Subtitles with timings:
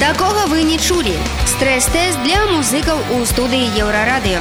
[0.00, 1.12] Такога вы не чулі.
[1.44, 4.40] Стрэс-тэст для музыкаў у студыі еўрарадыё.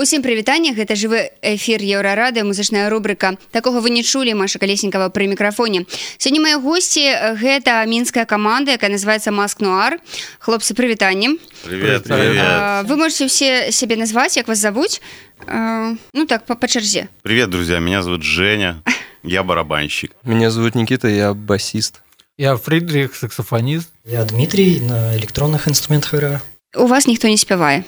[0.00, 5.28] Усім прывітанне гэта жывы эфір еўрарады музычная рубрыка такога вы не чулі Маша калеснікава пры
[5.28, 5.84] мікрафоне
[6.16, 10.00] сёння мае госці гэта мінская каманда якая называется маск нуар
[10.38, 12.86] хлопцы прывітанне Привет, привет.
[12.88, 15.02] вы можете все сябе назваць як вас завуць
[15.46, 17.78] А, ну так по, по чарзе Привет, друзья.
[17.78, 18.82] Меня зовут Женя.
[19.22, 20.12] Я барабанщик.
[20.24, 22.00] Меня зовут Никита, я басист.
[22.40, 23.90] Я Фридрих, саксофонист.
[24.06, 26.40] Я Дмитрий, на электронных инструментах играю.
[26.74, 27.84] у вас ніхто не спявае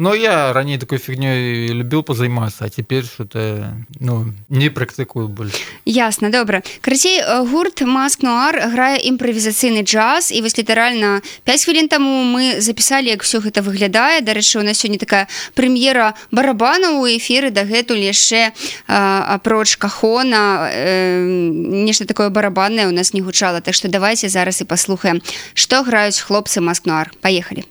[0.00, 5.58] Но я ранее такой фигней любил позаниматься, а теперь что-то ну, не практикую больше.
[5.84, 6.62] Ясна добра.
[6.80, 12.60] Крыцей э, гурт маск нуар грае імправізацыйны джаз і вось літаральна 5 хвілін таму мы
[12.64, 14.24] запісалі як все гэта выглядае.
[14.24, 18.56] Дарэчы у нас сёння такая прэм'ера барабана у эфіры дагэтуль яшчэ
[18.88, 23.60] а, апроч кахона э, нешта такое барабаннае у нас не гучала.
[23.60, 25.20] Так што давайте зараз і паслухаем
[25.52, 27.68] што граюць хлопцы маск нуар паехалі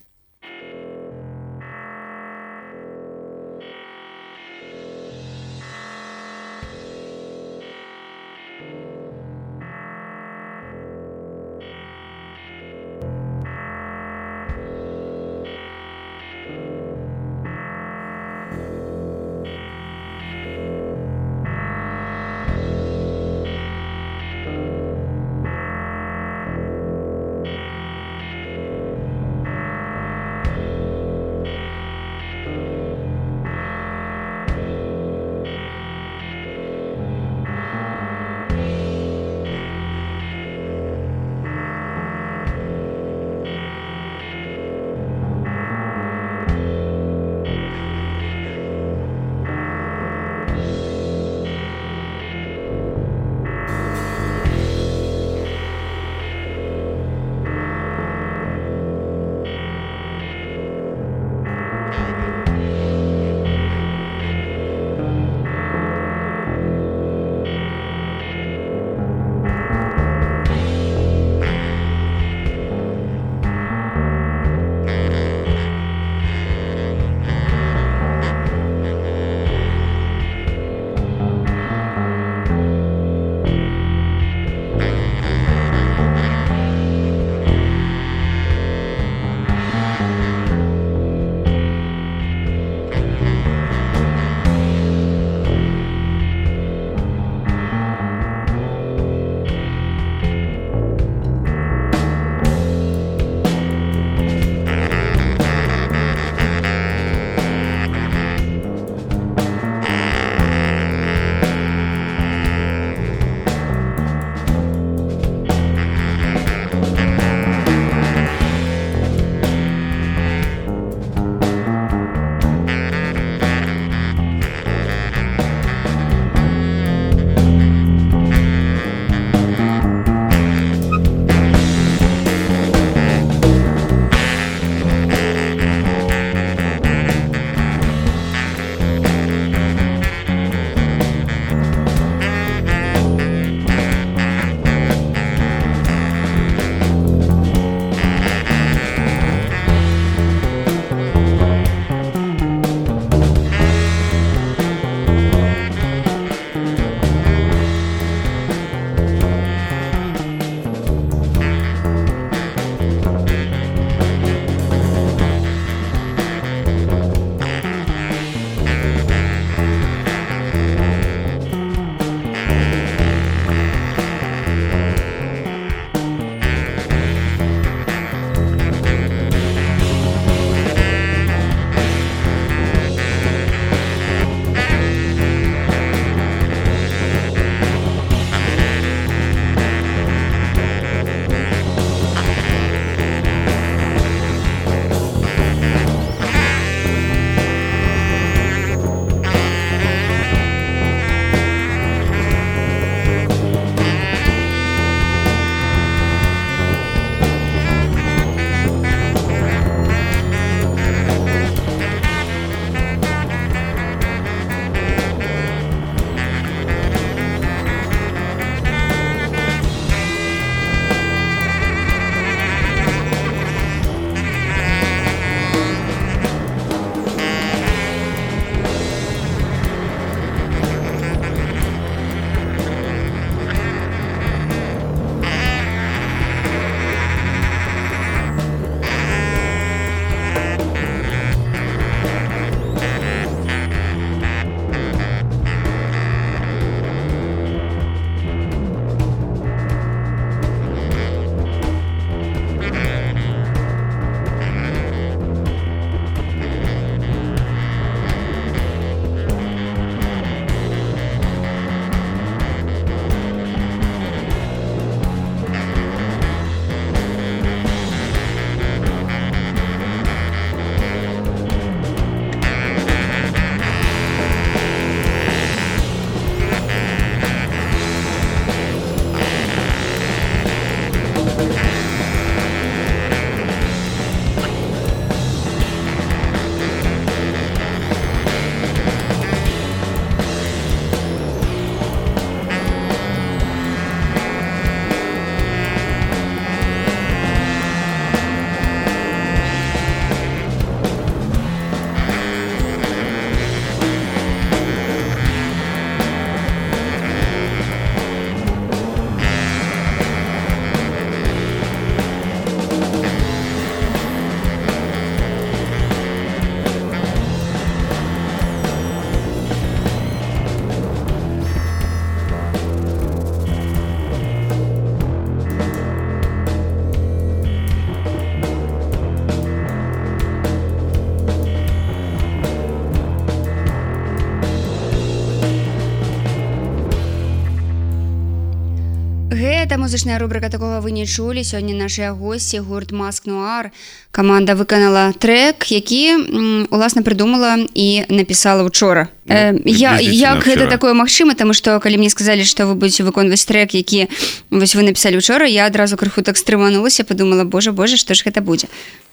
[339.89, 343.73] музычная рубрика такога вы не чулі сёння нашыя госці гурт маск нуар
[344.13, 349.07] каманда выканала трек які уласна прыдумала і напісала учора.
[349.18, 352.75] Ну, э, я приблизительно як гэта такое магчыма таму што калі мне сказалі што вы
[352.75, 354.07] будете выконваць трек які
[354.49, 358.41] вось вы напісалі учора я адразу крыху так стрыманулася подумала Боже Боже што ж гэта
[358.41, 358.67] будзе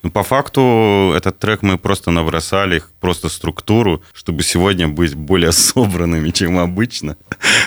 [0.06, 6.30] Ну, по факту этот трек мы просто набросали просто структуру, чтобы сегодня быть более собранными,
[6.30, 7.16] чем обычно.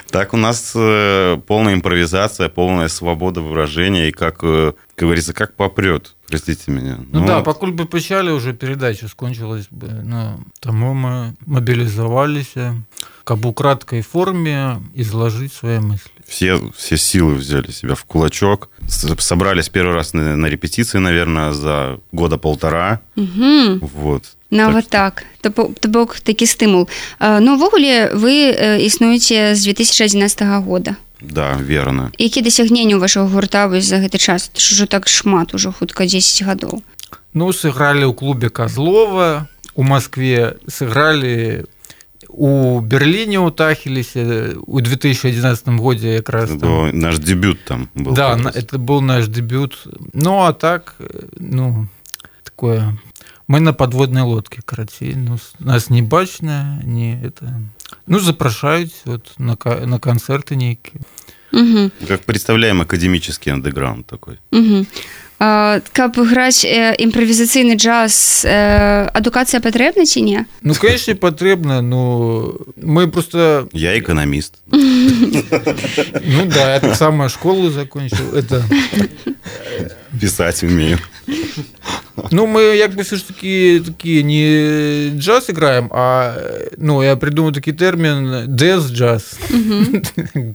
[0.10, 5.55] Так у нас э, полная импровизация, полная свобода выражения и как, э, как говорится, как
[5.57, 6.15] попрет.
[6.29, 6.99] Простите меня.
[7.13, 12.77] Ну, да, пакуль бы пачалі уже передача скончилась бы ну, таму мы мобілізаваліся
[13.25, 18.71] каб у краткай форме изложить свои мысли все, все силы взяли себя в кулачок.
[18.89, 23.01] С- Собрались первый раз на, на репетиции, наверное, за года полтора.
[23.17, 23.79] угу.
[23.95, 24.37] Вот.
[24.52, 25.24] Нават так.
[25.42, 26.88] То бо- то бок такі стымул
[27.20, 28.32] А, ну увогуле вы
[28.82, 30.96] існуеце з 2011 года.
[31.22, 32.12] Да, верно.
[32.18, 36.44] які дасягненні у вашего гурта вось за гэты час ужо так шмат ужо хутка 10
[36.48, 36.82] гадоў
[37.34, 41.66] ну сыгралі ў клубе козлова у москве сыгралі
[42.30, 46.90] у берліне ў тахілісе у 2011 годзе якраз там.
[46.94, 48.14] наш дебют там был.
[48.14, 49.88] Да, на- это был наш дебют.
[50.14, 51.88] Ну, а так, э, ну,
[52.44, 52.96] такое...
[53.49, 55.13] Мы на подводной лодке, короче.
[55.17, 57.61] Ну, с- нас не бачно, не это...
[58.07, 61.03] Ну, запрашаюць вот, на, ка- на концерты нейкія.
[61.53, 61.91] угу.
[62.09, 64.39] Как представляем академический андеграунд такой.
[64.51, 64.87] Угу.
[65.41, 72.55] А, каб граць э, імправізацыйны джаз э, адукацыя патрэбна ці не Ну, конечно, патрэбна, но
[72.77, 73.69] мы просто...
[73.73, 74.55] Я экономист.
[74.71, 78.33] Ну да, я так самую школу закончил.
[78.35, 78.65] Это...
[80.21, 80.99] Писать умею.
[82.32, 86.36] Ну, мы як бы все ж таки такие не джаз играем, а
[86.78, 89.38] ну, я придумал такой термин death джаз.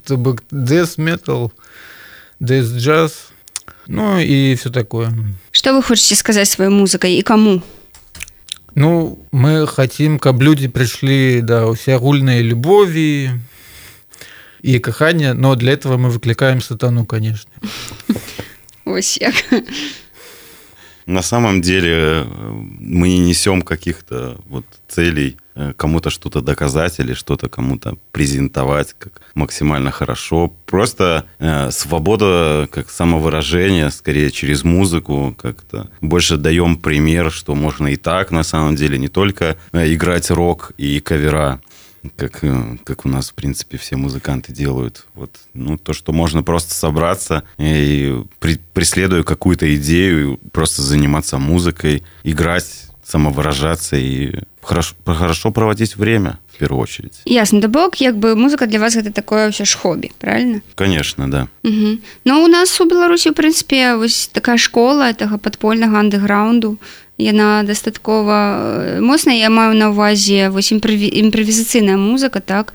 [0.07, 1.51] То бок death metal,
[2.41, 3.29] death джаз.
[3.87, 5.13] Ну и все такое.
[5.53, 7.63] што вы хочаце сказаць сваёй музыкай і каму
[8.77, 13.31] Ну, мы хотим, каб люди пришли да усеагульнай любови
[14.63, 17.51] и кахання, но для этого мы выкликаем сатану, конечно.
[18.85, 19.35] ось як
[21.07, 22.25] На самом деле э,
[22.81, 29.21] мы не несем каких-то вот целей э, кому-то что-то доказать или что-то кому-то презентовать как
[29.35, 30.53] максимально хорошо.
[30.67, 35.91] Просто э, свобода как самовыражение, скорее через музыку как-то.
[36.01, 40.73] Больше даем пример, что можно и так на самом деле, не только э, играть рок
[40.79, 41.61] и кавера,
[42.17, 45.07] как, э, как у нас, в принципе, все музыканты делают.
[45.15, 52.03] Вот, ну, то, что можно просто собраться и, при- преследуя какую-то идею, просто заниматься музыкой,
[52.25, 52.67] играть,
[53.05, 57.21] самовыражаться и хорошо, хорошо проводить время, в первую очередь.
[57.27, 61.29] ясна да бок як бы музыка для вас гэта такое ўсё ж хобі правильно Конечно,
[61.31, 61.49] да.
[61.65, 61.99] Угу.
[62.25, 66.79] Ну у нас у Беларусі у прынцыпе вось такая школа гэтага падпольнага андэграунду
[67.19, 71.07] яна дастаткова моцная я маю на ўвазе вось імправі...
[71.23, 72.73] імправізацыйная музыка так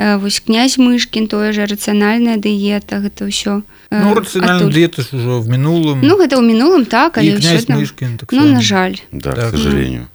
[0.00, 5.48] Э, вось князь мышкін тое же рацыянальная дыета гэта ўсё Ну, диета ж уже в
[5.50, 6.00] минулом.
[6.00, 8.16] ну гэта ў мінулым так але адно- Мышкин.
[8.16, 9.52] Так ну на жаль Да, Так.
[9.52, 10.06] к сожалению.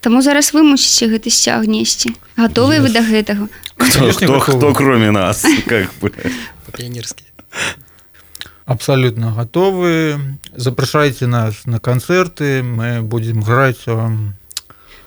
[0.00, 4.40] Таму зараз вы мусіце гэты сцяг несці гатовыя вы да гэтага кто, готовы.
[4.40, 6.12] кто кроме нас, как бы.
[6.64, 7.24] По-пионерски.
[8.65, 10.37] Абсолютно готовы.
[10.55, 12.63] Запрашайте нас на концерты.
[12.63, 14.35] Мы будем играть вам.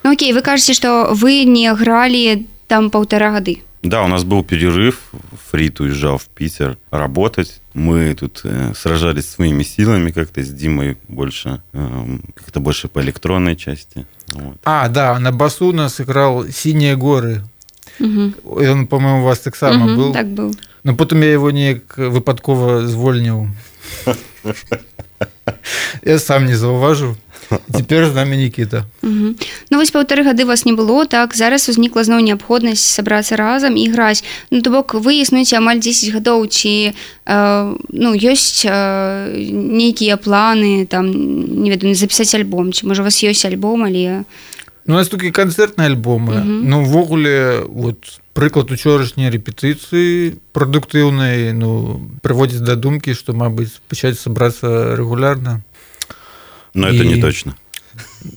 [0.03, 4.43] Ну окей вы кажаце што вы не гралі там паўтара гады Да, у нас был
[4.43, 4.99] перерыв.
[5.51, 7.61] Фрит уезжал в Питер работать.
[7.75, 13.57] Мы тут э, сражались своими силами как-то с Димой больше, эм, как-то больше по электронной
[13.57, 14.07] части.
[14.29, 14.57] Вот.
[14.65, 17.43] А, да, на басу у нас играл «Синие горы».
[18.01, 18.61] угу.
[18.63, 20.13] И Он, по-моему, у вас так само Мгм, был.
[20.15, 23.48] так быў Но потом я его не выпадково звольнил.
[26.04, 27.16] Я сам не зауважу.
[27.78, 28.86] Теперь з нами Никита.
[29.02, 29.36] Угу.
[29.70, 33.90] Ну вось паўтары гады вас не было так зараз узнікла зноў неабходнасць сабрацца разам і
[33.90, 40.18] граць ну то бок вы існуеце амаль 10 гадоў ці э, ну ёсць э, нейкія
[40.18, 41.10] планы там
[41.64, 44.30] не ведаю запісаць альбом ці можа у вас ёсць альбом але
[44.86, 46.42] Ну, у нас толькі канцэртныя альбомы.
[46.44, 54.96] Ну увогуле вот прыклад учорашняй рэпетыцыі прадуктыўнай ну прыводзіць да думкі што мабыць пачаць сабрацца
[54.96, 55.62] рэгулярна
[56.74, 57.56] Но это не И- точно.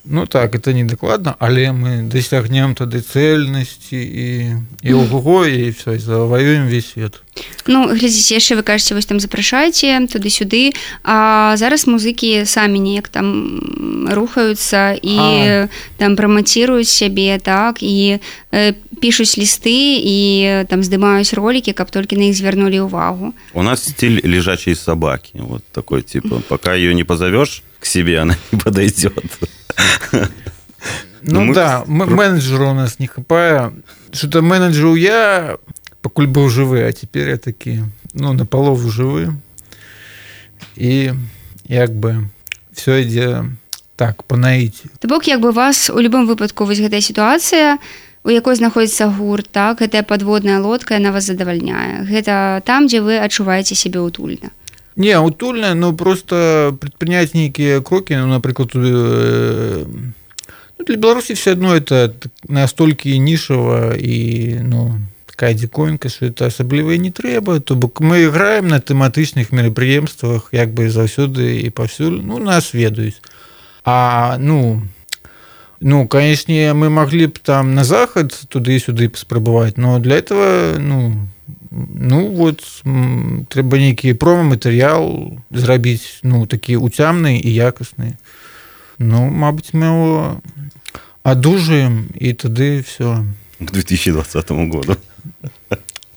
[0.05, 5.99] Ну так это не дакладна але мы дасягнем тады цельнасці і і ого і все
[5.99, 7.23] заваюем весь свет.
[7.67, 10.73] Ну глядзіце яшчэ вы кажаце вось там запрашайце туды-сюды.
[11.03, 15.69] А зараз музыкі самі неяк там рухаюцца і А.
[15.97, 18.19] там прамаціруюць сябе так і
[18.53, 20.17] э, пішуць лісты і
[20.69, 23.35] там здымаюць ролики каб толькі на іх звярнулі ўвагу.
[23.55, 25.31] У нас стиль лежачей собаки.
[25.35, 29.13] Вот такой, типа, пока ее не позовешь к себе, она не подойдет.
[30.13, 30.29] Ну,
[31.23, 33.73] Ну, мы- да, менеджера у нас не хапае
[34.13, 35.57] что-то менеджеру я
[36.01, 37.85] пакуль быў жывы а теперь я такі
[38.15, 39.33] ну на палову жывы
[40.77, 41.13] і
[41.69, 42.27] як бы
[42.73, 43.45] все ідзе
[43.97, 47.79] так по наіці То бок як бы вас у любым выпадку вось гэтая сітуацыя
[48.25, 52.03] у якой знаходзіцца гурт так гэтая подводная лодка яна вас задавальняе.
[52.03, 54.51] Гэта там дзе вы адчуваеце сябе утульна
[54.97, 59.85] не утульная но просто предпринять нейкія крокі ну напрыклад э,
[60.79, 62.13] ну, для беларусі все адно это
[62.49, 68.25] настолькі нішава і ну такая дзіконька что это асабліва і не трэба то бок мы
[68.25, 73.23] играем на тэматычных мерапрыемствах як бы заўсёды і паўсюль ну нас ведаюць
[73.85, 74.83] а ну
[75.81, 81.29] ну канешне мы маглі б там на захад туды-сюды паспрабаваць но для этого ну
[81.73, 82.61] ну вот
[83.49, 88.17] трэба нейкі промаматэрыял зрабіць ну такі уцямны і якасны
[88.99, 90.43] ну мабыць мы его
[91.23, 93.25] адужаем і тады все
[93.63, 94.97] К 2020 году.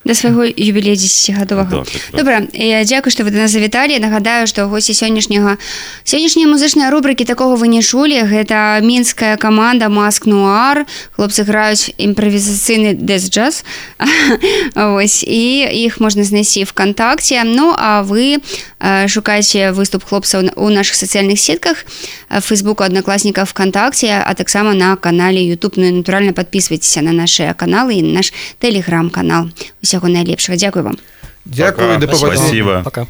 [0.05, 2.15] Да свайго юбілея 10гадовага Да, так, так.
[2.15, 5.57] добра я дзякую што вы да нас завіталі нагадаю што госці сённяшняга
[6.05, 10.85] сённяшнія музычныя рубрыкі такога вы не чулі гэта мінская каманда маск нуар
[11.17, 13.65] хлопцы граюць імправізацыйны дэс джаз
[14.75, 18.39] ось і іх можна знайсці вконтакце ну а вы э,
[19.07, 21.85] шукайце выступ хлопцаў у наших сацыяльных сетках
[22.29, 27.93] фейсбуку аднакласніка вконтакце а таксама на канале youtube ну і натуральна подписывайтеся на наши каналы
[27.97, 29.49] і на наш телеграм-канал
[29.81, 30.97] усяго найлепшага дзякую вам
[31.45, 32.07] Дякую Пока.
[32.07, 32.15] да.
[32.15, 32.81] Спасибо.
[32.83, 33.07] Пока.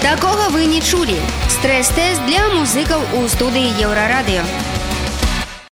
[0.00, 1.16] Такога вы не чулі.
[1.48, 4.44] Стрэс-тэст для музыкаў у студыі Еўрарадыё.